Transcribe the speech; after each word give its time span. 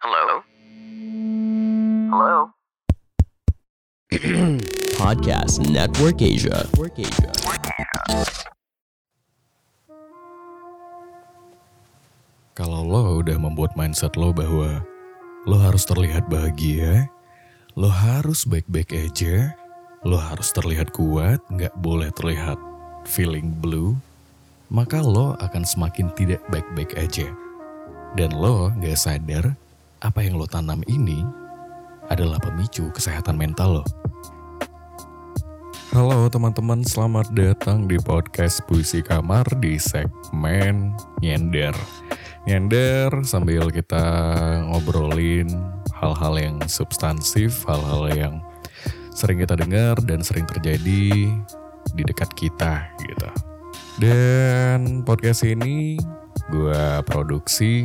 Hello? 0.00 0.40
Hello? 2.08 2.36
Podcast 4.96 5.60
Network 5.60 6.24
Asia. 6.24 6.64
Network 6.72 6.96
Asia. 7.04 7.28
Kalau 12.56 12.80
lo 12.80 13.20
udah 13.20 13.36
membuat 13.36 13.76
mindset 13.76 14.16
lo 14.16 14.32
bahwa 14.32 14.80
lo 15.44 15.60
harus 15.60 15.84
terlihat 15.84 16.32
bahagia, 16.32 17.04
lo 17.76 17.92
harus 17.92 18.48
baik-baik 18.48 18.96
aja, 18.96 19.52
lo 20.00 20.16
harus 20.16 20.48
terlihat 20.56 20.96
kuat, 20.96 21.44
nggak 21.52 21.76
boleh 21.76 22.08
terlihat 22.16 22.56
feeling 23.04 23.52
blue, 23.52 24.00
maka 24.72 25.04
lo 25.04 25.36
akan 25.44 25.68
semakin 25.68 26.08
tidak 26.16 26.40
baik-baik 26.48 26.96
aja. 26.96 27.28
Dan 28.16 28.32
lo 28.32 28.72
nggak 28.80 28.96
sadar 28.96 29.60
apa 30.00 30.24
yang 30.24 30.40
lo 30.40 30.48
tanam 30.48 30.80
ini 30.88 31.20
adalah 32.08 32.40
pemicu 32.40 32.88
kesehatan 32.88 33.36
mental 33.36 33.80
lo. 33.80 33.84
Halo 35.92 36.30
teman-teman, 36.32 36.80
selamat 36.86 37.34
datang 37.36 37.84
di 37.84 38.00
podcast 38.00 38.64
Puisi 38.64 39.04
Kamar 39.04 39.44
di 39.60 39.76
segmen 39.76 40.96
Nyender. 41.20 41.76
Nyender 42.48 43.12
sambil 43.28 43.68
kita 43.68 44.00
ngobrolin 44.72 45.50
hal-hal 45.92 46.34
yang 46.40 46.56
substansif, 46.64 47.68
hal-hal 47.68 48.08
yang 48.16 48.34
sering 49.12 49.44
kita 49.44 49.52
dengar 49.52 50.00
dan 50.08 50.24
sering 50.24 50.48
terjadi 50.48 51.28
di 51.92 52.02
dekat 52.06 52.32
kita 52.38 52.88
gitu. 53.04 53.28
Dan 54.00 55.04
podcast 55.04 55.44
ini 55.44 56.00
gue 56.48 57.04
produksi 57.04 57.84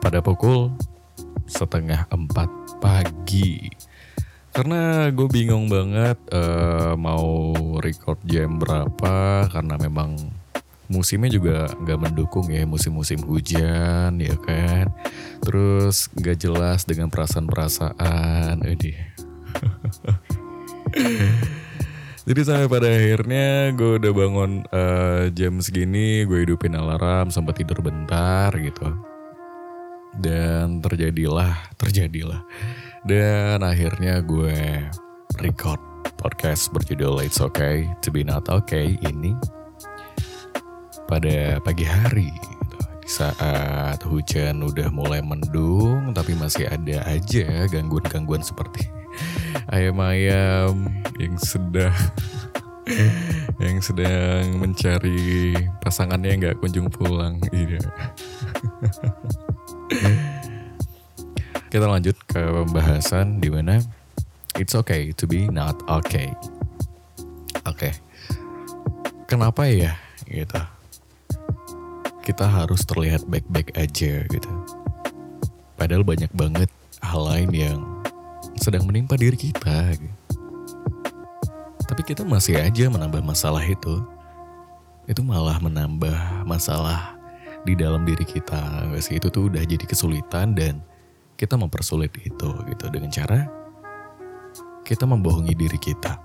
pada 0.00 0.24
pukul 0.24 0.72
setengah 1.46 2.06
empat 2.10 2.50
pagi. 2.80 3.70
Karena 4.54 5.10
gue 5.10 5.26
bingung 5.26 5.66
banget 5.66 6.14
eh, 6.30 6.94
mau 6.94 7.54
record 7.82 8.22
jam 8.22 8.62
berapa 8.62 9.50
karena 9.50 9.74
memang 9.82 10.14
musimnya 10.86 11.32
juga 11.32 11.66
nggak 11.74 12.00
mendukung 12.00 12.46
ya 12.52 12.62
musim-musim 12.62 13.18
hujan 13.26 14.14
ya 14.22 14.36
kan. 14.38 14.94
Terus 15.42 16.06
nggak 16.14 16.38
jelas 16.38 16.86
dengan 16.86 17.10
perasaan-perasaan. 17.10 18.62
Edih. 18.62 18.94
Jadi 22.24 22.40
sampai 22.40 22.72
pada 22.72 22.88
akhirnya 22.88 23.74
gue 23.76 24.00
udah 24.00 24.12
bangun 24.16 24.64
eh, 24.72 25.28
jam 25.36 25.60
segini, 25.60 26.24
gue 26.24 26.48
hidupin 26.48 26.72
alarm, 26.72 27.28
sempat 27.28 27.60
tidur 27.60 27.84
bentar 27.84 28.48
gitu. 28.56 29.13
Dan 30.18 30.78
terjadilah, 30.80 31.74
terjadilah. 31.78 32.42
Dan 33.04 33.60
akhirnya 33.60 34.24
gue 34.24 34.88
record 35.42 35.80
podcast 36.16 36.72
berjudul 36.72 37.20
It's 37.20 37.42
Okay 37.42 37.84
to 38.00 38.08
be 38.08 38.24
Not 38.24 38.48
Okay 38.48 38.96
ini 39.04 39.36
pada 41.04 41.60
pagi 41.60 41.84
hari. 41.84 42.32
Di 43.04 43.10
saat 43.12 44.00
hujan 44.00 44.64
udah 44.64 44.88
mulai 44.88 45.20
mendung 45.20 46.16
tapi 46.16 46.32
masih 46.32 46.64
ada 46.72 47.04
aja 47.04 47.68
gangguan-gangguan 47.68 48.40
seperti 48.40 48.88
ayam-ayam 49.68 50.88
yang 51.20 51.36
sedang 51.36 51.92
yang 53.60 53.84
sedang 53.84 54.56
mencari 54.56 55.52
pasangannya 55.84 56.32
nggak 56.40 56.56
kunjung 56.64 56.88
pulang. 56.88 57.36
Iya 57.52 57.84
kita 61.74 61.90
lanjut 61.90 62.14
ke 62.30 62.38
pembahasan 62.38 63.42
di 63.42 63.50
mana 63.50 63.82
it's 64.54 64.78
okay 64.78 65.10
to 65.10 65.26
be 65.26 65.50
not 65.50 65.74
okay. 65.90 66.30
Oke. 67.66 67.90
Kenapa 69.26 69.66
ya 69.66 69.98
gitu? 70.30 70.60
Kita 72.22 72.46
harus 72.46 72.86
terlihat 72.86 73.26
baik-baik 73.26 73.74
aja 73.74 74.22
gitu. 74.22 74.50
Padahal 75.74 76.06
banyak 76.06 76.30
banget 76.30 76.70
hal 77.02 77.26
lain 77.26 77.50
yang 77.50 77.78
sedang 78.54 78.86
menimpa 78.86 79.18
diri 79.18 79.34
kita 79.34 79.98
gitu. 79.98 80.14
tapi 81.84 82.00
kita 82.06 82.22
masih 82.22 82.58
aja 82.58 82.86
menambah 82.86 83.20
masalah 83.20 83.62
itu. 83.66 83.98
Itu 85.04 85.20
malah 85.20 85.58
menambah 85.58 86.46
masalah 86.48 87.13
di 87.64 87.74
dalam 87.74 88.04
diri 88.04 88.22
kita. 88.24 88.88
Nggak 88.92 89.02
sih 89.02 89.16
itu 89.16 89.28
tuh 89.32 89.48
udah 89.48 89.64
jadi 89.64 89.84
kesulitan 89.84 90.52
dan 90.52 90.84
kita 91.34 91.56
mempersulit 91.58 92.12
itu 92.20 92.50
gitu. 92.68 92.84
Dengan 92.92 93.10
cara 93.10 93.48
kita 94.84 95.08
membohongi 95.08 95.56
diri 95.56 95.80
kita. 95.80 96.20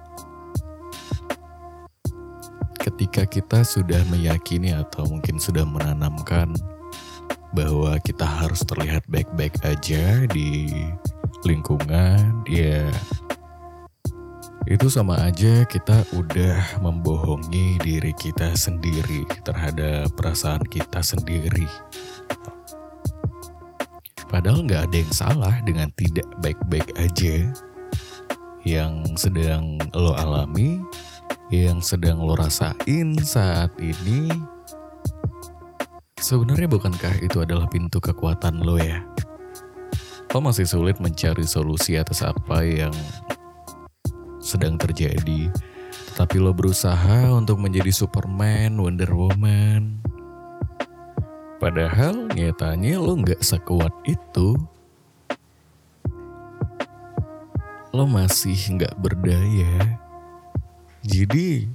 Ketika 2.80 3.24
kita 3.28 3.64
sudah 3.64 4.04
meyakini 4.12 4.76
atau 4.76 5.08
mungkin 5.08 5.40
sudah 5.40 5.64
menanamkan 5.64 6.52
bahwa 7.56 7.98
kita 8.04 8.28
harus 8.28 8.62
terlihat 8.62 9.08
baik-baik 9.10 9.56
aja 9.66 10.28
di 10.30 10.70
lingkungan 11.48 12.44
ya 12.46 12.92
itu 14.70 14.86
sama 14.86 15.18
aja 15.26 15.66
kita 15.66 16.06
udah 16.14 16.78
membohongi 16.86 17.82
diri 17.82 18.14
kita 18.14 18.54
sendiri 18.54 19.26
terhadap 19.42 20.14
perasaan 20.14 20.62
kita 20.70 21.02
sendiri. 21.02 21.66
Padahal 24.30 24.62
nggak 24.70 24.86
ada 24.86 24.98
yang 25.02 25.10
salah 25.10 25.56
dengan 25.66 25.90
tidak 25.98 26.30
baik-baik 26.46 26.86
aja 27.02 27.50
yang 28.62 29.02
sedang 29.18 29.82
lo 29.98 30.14
alami, 30.14 30.78
yang 31.50 31.82
sedang 31.82 32.22
lo 32.22 32.38
rasain 32.38 33.18
saat 33.26 33.74
ini. 33.82 34.30
Sebenarnya 36.22 36.70
bukankah 36.70 37.26
itu 37.26 37.42
adalah 37.42 37.66
pintu 37.74 37.98
kekuatan 37.98 38.62
lo 38.62 38.78
ya? 38.78 39.02
Lo 40.30 40.46
masih 40.46 40.70
sulit 40.70 41.02
mencari 41.02 41.42
solusi 41.42 41.98
atas 41.98 42.22
apa 42.22 42.62
yang 42.62 42.94
sedang 44.50 44.82
terjadi. 44.82 45.54
Tetapi 46.10 46.42
lo 46.42 46.50
berusaha 46.58 47.30
untuk 47.38 47.62
menjadi 47.62 47.94
Superman, 47.94 48.82
Wonder 48.82 49.14
Woman. 49.14 50.02
Padahal 51.62 52.26
nyatanya 52.34 52.98
lo 52.98 53.14
nggak 53.22 53.46
sekuat 53.46 53.94
itu. 54.10 54.58
Lo 57.94 58.10
masih 58.10 58.58
nggak 58.58 58.98
berdaya. 58.98 60.02
Jadi 61.06 61.70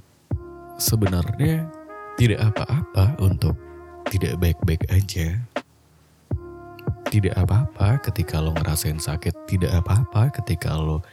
sebenarnya 0.75 1.71
tidak 2.19 2.51
apa-apa 2.51 3.15
untuk 3.23 3.55
tidak 4.11 4.35
baik-baik 4.37 4.83
aja. 4.91 5.39
Tidak 7.07 7.35
apa-apa 7.37 8.03
ketika 8.03 8.43
lo 8.43 8.51
ngerasain 8.51 8.99
sakit. 8.99 9.47
Tidak 9.47 9.71
apa-apa 9.71 10.33
ketika 10.41 10.75
lo 10.75 11.05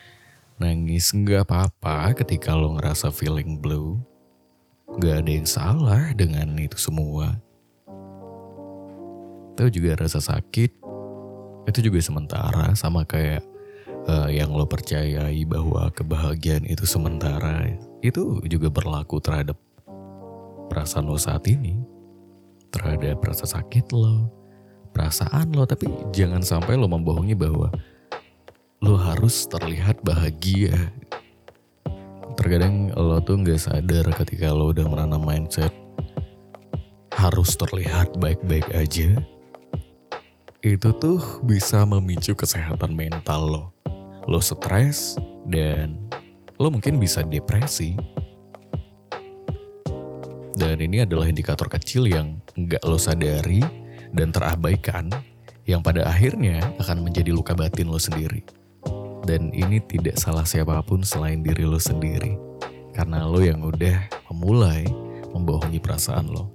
nangis. 0.59 1.13
Nggak 1.15 1.49
apa-apa 1.49 2.17
ketika 2.19 2.53
lo 2.53 2.77
ngerasa 2.77 3.13
feeling 3.15 3.61
blue. 3.61 4.01
Gak 5.01 5.25
ada 5.25 5.33
yang 5.33 5.49
salah 5.49 6.13
dengan 6.13 6.53
itu 6.61 6.77
semua. 6.77 7.41
Tahu 9.57 9.69
juga 9.73 9.97
rasa 9.97 10.21
sakit 10.21 10.83
itu 11.69 11.79
juga 11.79 11.99
sementara 12.03 12.75
sama 12.75 13.07
kayak 13.07 13.41
eh, 14.05 14.29
yang 14.37 14.51
lo 14.51 14.67
percayai 14.67 15.47
bahwa 15.47 15.89
kebahagiaan 15.95 16.67
itu 16.67 16.85
sementara. 16.85 17.73
Itu 18.03 18.43
juga 18.45 18.69
berlaku 18.69 19.23
terhadap 19.23 19.57
perasaan 20.67 21.07
lo 21.07 21.17
saat 21.17 21.47
ini. 21.47 21.79
Terhadap 22.73 23.21
rasa 23.21 23.45
sakit 23.45 23.93
lo, 23.93 24.33
perasaan 24.91 25.53
lo. 25.55 25.69
Tapi 25.69 25.87
jangan 26.11 26.43
sampai 26.43 26.75
lo 26.75 26.89
membohongi 26.89 27.37
bahwa 27.37 27.71
lo 28.83 28.99
harus 28.99 29.47
terlihat 29.47 30.03
bahagia. 30.03 30.75
Terkadang 32.35 32.91
lo 32.99 33.23
tuh 33.23 33.39
nggak 33.39 33.63
sadar 33.63 34.11
ketika 34.19 34.51
lo 34.51 34.75
udah 34.75 34.83
menanam 34.91 35.23
mindset 35.23 35.71
harus 37.15 37.55
terlihat 37.55 38.19
baik-baik 38.19 38.67
aja. 38.75 39.23
Itu 40.67 40.91
tuh 40.99 41.23
bisa 41.47 41.87
memicu 41.87 42.35
kesehatan 42.35 42.99
mental 42.99 43.43
lo. 43.47 43.65
Lo 44.27 44.43
stres 44.43 45.15
dan 45.47 45.95
lo 46.59 46.67
mungkin 46.67 46.99
bisa 46.99 47.23
depresi. 47.23 47.95
Dan 50.59 50.83
ini 50.83 51.07
adalah 51.07 51.31
indikator 51.31 51.71
kecil 51.71 52.11
yang 52.11 52.43
nggak 52.59 52.83
lo 52.83 52.99
sadari 52.99 53.63
dan 54.11 54.35
terabaikan 54.35 55.07
yang 55.71 55.87
pada 55.87 56.03
akhirnya 56.03 56.59
akan 56.83 57.07
menjadi 57.07 57.31
luka 57.31 57.55
batin 57.55 57.87
lo 57.87 58.03
sendiri. 58.03 58.62
Dan 59.23 59.55
ini 59.55 59.79
tidak 59.85 60.19
salah 60.19 60.43
siapa 60.43 60.83
pun 60.83 61.07
selain 61.07 61.41
diri 61.43 61.63
lo 61.63 61.79
sendiri. 61.79 62.35
Karena 62.93 63.25
lo 63.25 63.41
yang 63.41 63.63
udah 63.63 64.11
memulai 64.31 64.85
membohongi 65.33 65.79
perasaan 65.81 66.29
lo. 66.29 66.51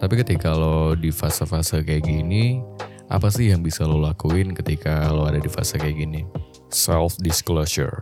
Tapi 0.00 0.14
ketika 0.24 0.56
lo 0.56 0.96
di 0.96 1.12
fase-fase 1.12 1.84
kayak 1.84 2.08
gini, 2.08 2.64
Apa 3.10 3.26
sih 3.26 3.50
yang 3.50 3.66
bisa 3.66 3.82
lo 3.82 3.98
lakuin 3.98 4.54
ketika 4.54 5.10
lo 5.10 5.26
ada 5.26 5.42
di 5.42 5.50
fase 5.50 5.74
kayak 5.82 5.98
gini? 5.98 6.22
Self 6.70 7.18
disclosure. 7.18 7.98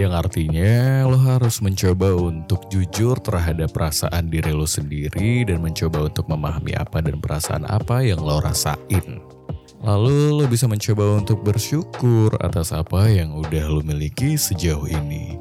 Yang 0.00 0.12
artinya 0.16 1.04
lo 1.04 1.20
harus 1.20 1.60
mencoba 1.60 2.16
untuk 2.16 2.64
jujur 2.72 3.20
terhadap 3.20 3.76
perasaan 3.76 4.32
diri 4.32 4.56
lo 4.56 4.64
sendiri 4.64 5.44
dan 5.44 5.60
mencoba 5.60 6.08
untuk 6.08 6.24
memahami 6.24 6.72
apa 6.72 7.04
dan 7.04 7.20
perasaan 7.20 7.68
apa 7.68 8.00
yang 8.00 8.16
lo 8.24 8.40
rasain. 8.40 9.20
Lalu 9.84 10.32
lo 10.32 10.48
bisa 10.48 10.64
mencoba 10.64 11.20
untuk 11.20 11.44
bersyukur 11.44 12.32
atas 12.40 12.72
apa 12.72 13.04
yang 13.12 13.36
udah 13.36 13.68
lo 13.68 13.84
miliki 13.84 14.40
sejauh 14.40 14.88
ini. 14.88 15.36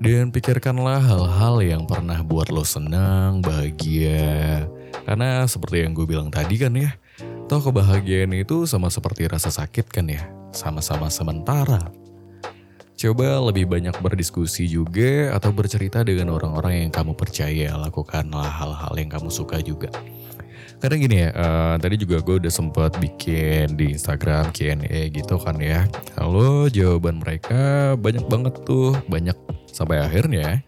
Dan 0.00 0.32
pikirkanlah 0.32 1.04
hal-hal 1.04 1.60
yang 1.60 1.84
pernah 1.84 2.24
buat 2.24 2.48
lo 2.48 2.64
senang, 2.64 3.44
bahagia. 3.44 4.64
Karena 5.04 5.44
seperti 5.44 5.84
yang 5.84 5.92
gue 5.92 6.08
bilang 6.08 6.32
tadi 6.32 6.56
kan 6.56 6.72
ya, 6.72 6.96
toh 7.44 7.60
kebahagiaan 7.60 8.32
itu 8.32 8.64
sama 8.64 8.88
seperti 8.88 9.28
rasa 9.28 9.52
sakit 9.52 9.92
kan 9.92 10.08
ya, 10.08 10.24
sama-sama 10.56 11.12
sementara. 11.12 11.92
Coba 12.96 13.36
lebih 13.52 13.68
banyak 13.68 14.00
berdiskusi 14.00 14.64
juga 14.64 15.36
atau 15.36 15.52
bercerita 15.52 16.00
dengan 16.00 16.32
orang-orang 16.32 16.88
yang 16.88 16.90
kamu 16.94 17.12
percaya, 17.12 17.76
lakukanlah 17.76 18.48
hal-hal 18.48 18.96
yang 18.96 19.12
kamu 19.12 19.28
suka 19.28 19.60
juga. 19.60 19.92
Kadang 20.78 21.00
gini 21.00 21.24
ya, 21.24 21.30
uh, 21.32 21.74
tadi 21.80 21.96
juga 21.96 22.20
gue 22.20 22.44
udah 22.44 22.52
sempat 22.52 23.00
bikin 23.00 23.72
di 23.78 23.96
Instagram 23.96 24.52
Q&A 24.52 25.08
gitu 25.08 25.40
kan 25.40 25.56
ya. 25.56 25.88
Halo, 26.20 26.68
jawaban 26.68 27.24
mereka 27.24 27.94
banyak 27.96 28.24
banget 28.28 28.54
tuh, 28.68 28.92
banyak 29.08 29.36
sampai 29.72 30.04
akhirnya. 30.04 30.60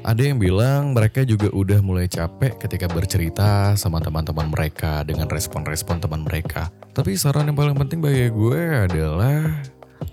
Ada 0.00 0.32
yang 0.32 0.40
bilang 0.40 0.96
mereka 0.96 1.28
juga 1.28 1.52
udah 1.52 1.84
mulai 1.84 2.08
capek 2.08 2.56
ketika 2.56 2.88
bercerita 2.88 3.76
sama 3.76 4.00
teman-teman 4.00 4.48
mereka 4.48 5.04
dengan 5.04 5.28
respon-respon 5.28 6.00
teman 6.00 6.24
mereka. 6.24 6.72
Tapi 6.96 7.20
saran 7.20 7.52
yang 7.52 7.58
paling 7.60 7.76
penting 7.76 8.00
bagi 8.00 8.32
gue 8.32 8.88
adalah 8.88 9.60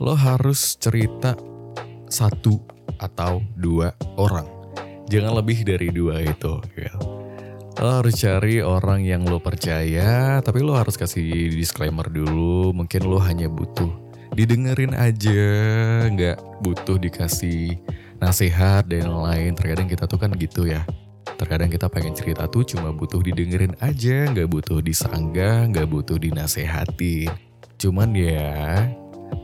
lo 0.04 0.12
harus 0.12 0.76
cerita 0.76 1.40
satu 2.12 2.60
atau 3.00 3.40
dua 3.56 3.96
orang. 4.20 4.46
Jangan 5.08 5.40
lebih 5.40 5.64
dari 5.64 5.88
dua 5.88 6.20
itu. 6.20 6.60
Gitu. 6.76 7.17
Lo 7.78 8.02
harus 8.02 8.18
cari 8.18 8.58
orang 8.58 9.06
yang 9.06 9.22
lo 9.30 9.38
percaya, 9.38 10.42
tapi 10.42 10.66
lo 10.66 10.74
harus 10.74 10.98
kasih 10.98 11.54
disclaimer 11.54 12.10
dulu. 12.10 12.74
Mungkin 12.74 13.06
lo 13.06 13.22
hanya 13.22 13.46
butuh 13.54 13.94
didengerin 14.34 14.98
aja, 14.98 15.46
nggak 16.10 16.66
butuh 16.66 16.98
dikasih 16.98 17.78
nasihat 18.18 18.82
dan 18.90 19.14
lain. 19.14 19.54
Terkadang 19.54 19.86
kita 19.86 20.10
tuh 20.10 20.18
kan 20.18 20.34
gitu 20.34 20.66
ya. 20.66 20.90
Terkadang 21.38 21.70
kita 21.70 21.86
pengen 21.86 22.18
cerita 22.18 22.50
tuh 22.50 22.66
cuma 22.66 22.90
butuh 22.90 23.22
didengerin 23.22 23.78
aja, 23.78 24.26
nggak 24.26 24.50
butuh 24.50 24.82
disanggah, 24.82 25.70
nggak 25.70 25.86
butuh 25.86 26.18
dinasehati. 26.18 27.30
Cuman 27.78 28.10
ya, 28.18 28.90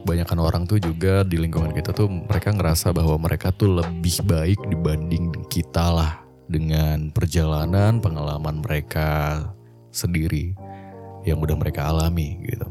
banyakkan 0.10 0.42
orang 0.42 0.66
tuh 0.66 0.82
juga 0.82 1.22
di 1.22 1.38
lingkungan 1.38 1.70
kita 1.70 1.94
tuh 1.94 2.10
mereka 2.10 2.50
ngerasa 2.50 2.98
bahwa 2.98 3.14
mereka 3.22 3.54
tuh 3.54 3.78
lebih 3.78 4.26
baik 4.26 4.58
dibanding 4.74 5.30
kita 5.54 5.94
lah 5.94 6.23
dengan 6.48 7.10
perjalanan 7.12 8.00
pengalaman 8.04 8.60
mereka 8.60 9.42
sendiri 9.94 10.58
yang 11.24 11.40
udah 11.40 11.56
mereka 11.56 11.88
alami 11.88 12.40
gitu. 12.44 12.68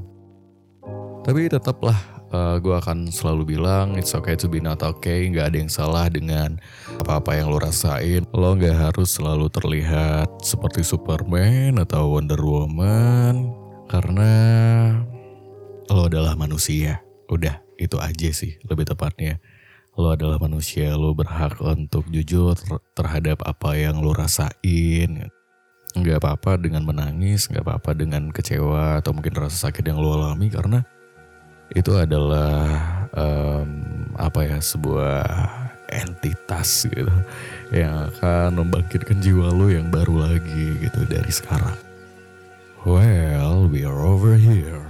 Tapi 1.23 1.47
tetaplah 1.47 1.97
uh, 2.35 2.57
gue 2.59 2.75
akan 2.75 3.13
selalu 3.13 3.55
bilang 3.57 3.95
it's 3.95 4.17
okay 4.17 4.35
to 4.35 4.51
be 4.51 4.59
not 4.59 4.83
okay, 4.83 5.31
nggak 5.31 5.55
ada 5.55 5.57
yang 5.63 5.71
salah 5.71 6.11
dengan 6.11 6.59
apa-apa 6.99 7.39
yang 7.39 7.53
lo 7.53 7.63
rasain. 7.63 8.27
Lo 8.35 8.59
nggak 8.59 8.91
harus 8.91 9.15
selalu 9.15 9.47
terlihat 9.53 10.27
seperti 10.43 10.83
Superman 10.83 11.79
atau 11.79 12.19
Wonder 12.19 12.41
Woman 12.41 13.55
karena 13.87 14.33
lo 15.87 16.11
adalah 16.11 16.35
manusia. 16.35 17.01
Udah 17.31 17.63
itu 17.79 17.97
aja 18.03 18.31
sih 18.35 18.59
lebih 18.67 18.87
tepatnya 18.87 19.41
lo 19.93 20.09
adalah 20.17 20.41
manusia, 20.41 20.97
lo 20.97 21.13
berhak 21.13 21.61
untuk 21.61 22.09
jujur 22.09 22.57
terhadap 22.97 23.45
apa 23.45 23.77
yang 23.77 24.01
lo 24.01 24.17
rasain. 24.17 25.29
Nggak 25.93 26.25
apa-apa 26.25 26.57
dengan 26.57 26.89
menangis, 26.89 27.53
nggak 27.53 27.69
apa-apa 27.69 27.93
dengan 27.93 28.33
kecewa 28.33 29.05
atau 29.05 29.13
mungkin 29.13 29.37
rasa 29.37 29.69
sakit 29.69 29.85
yang 29.85 30.01
lo 30.01 30.17
alami 30.17 30.49
karena 30.49 30.81
itu 31.77 31.93
adalah 31.93 32.65
um, 33.13 33.69
apa 34.17 34.41
ya 34.45 34.59
sebuah 34.61 35.25
entitas 35.93 36.89
gitu 36.89 37.13
yang 37.73 38.09
akan 38.09 38.65
membangkitkan 38.65 39.21
jiwa 39.21 39.53
lo 39.53 39.69
yang 39.69 39.93
baru 39.93 40.25
lagi 40.33 40.81
gitu 40.81 41.05
dari 41.05 41.29
sekarang. 41.29 41.77
Well, 42.83 43.69
we 43.71 43.85
are 43.87 44.03
over 44.03 44.35
here. 44.35 44.82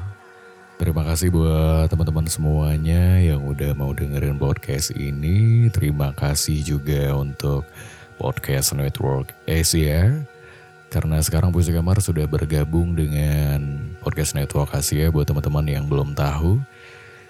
Terima 0.83 1.07
kasih 1.07 1.31
buat 1.31 1.87
teman-teman 1.95 2.27
semuanya 2.27 3.15
yang 3.23 3.39
udah 3.47 3.71
mau 3.71 3.95
dengerin 3.95 4.35
podcast 4.35 4.91
ini. 4.99 5.71
Terima 5.71 6.11
kasih 6.11 6.59
juga 6.59 7.15
untuk 7.15 7.63
podcast 8.19 8.75
Network 8.75 9.31
Asia. 9.47 10.27
Karena 10.91 11.23
sekarang 11.23 11.55
Puisi 11.55 11.71
Kamar 11.71 12.03
sudah 12.03 12.27
bergabung 12.27 12.99
dengan 12.99 13.79
podcast 14.03 14.35
Network 14.35 14.75
Asia 14.75 15.07
buat 15.15 15.23
teman-teman 15.23 15.71
yang 15.71 15.87
belum 15.87 16.19
tahu. 16.19 16.59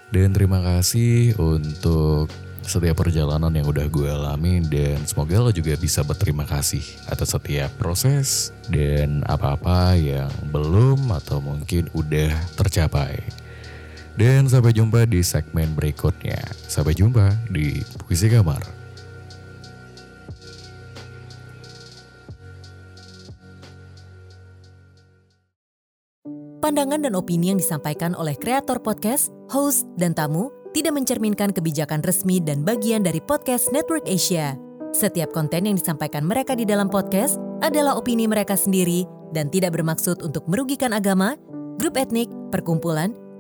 Dan 0.09 0.33
terima 0.33 0.65
kasih 0.65 1.37
untuk 1.37 2.33
setiap 2.65 3.05
perjalanan 3.05 3.53
yang 3.53 3.69
udah 3.69 3.85
gue 3.85 4.09
alami 4.09 4.65
dan 4.65 5.05
semoga 5.05 5.45
lo 5.45 5.53
juga 5.53 5.77
bisa 5.77 6.01
berterima 6.01 6.49
kasih 6.49 6.81
atas 7.05 7.37
setiap 7.37 7.69
proses 7.77 8.49
dan 8.73 9.21
apa-apa 9.29 9.93
yang 10.01 10.33
belum 10.49 11.13
atau 11.13 11.45
mungkin 11.45 11.93
udah 11.93 12.33
tercapai. 12.57 13.42
Dan 14.13 14.45
sampai 14.45 14.77
jumpa 14.77 15.09
di 15.09 15.25
segmen 15.25 15.73
berikutnya. 15.73 16.37
Sampai 16.69 16.93
jumpa 16.93 17.33
di 17.49 17.81
Puisi 18.05 18.29
Kamar. 18.29 18.61
Pandangan 26.63 27.03
dan 27.03 27.19
opini 27.19 27.51
yang 27.51 27.59
disampaikan 27.59 28.15
oleh 28.15 28.39
kreator 28.39 28.79
podcast, 28.79 29.35
host, 29.51 29.83
dan 29.99 30.15
tamu 30.15 30.55
tidak 30.71 30.95
mencerminkan 30.95 31.51
kebijakan 31.51 32.01
resmi 32.07 32.39
dan 32.39 32.63
bagian 32.63 33.03
dari 33.03 33.19
podcast 33.19 33.75
Network 33.75 34.07
Asia. 34.07 34.55
Setiap 34.95 35.35
konten 35.35 35.67
yang 35.67 35.75
disampaikan 35.75 36.23
mereka 36.23 36.55
di 36.55 36.63
dalam 36.63 36.87
podcast 36.87 37.41
adalah 37.67 37.99
opini 37.99 38.31
mereka 38.31 38.55
sendiri 38.55 39.09
dan 39.35 39.51
tidak 39.51 39.75
bermaksud 39.75 40.23
untuk 40.23 40.47
merugikan 40.47 40.95
agama, 40.95 41.35
grup 41.83 41.99
etnik, 41.99 42.31
perkumpulan, 42.55 43.11